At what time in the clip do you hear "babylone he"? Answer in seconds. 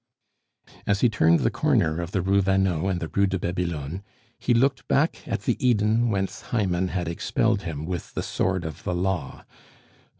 3.37-4.51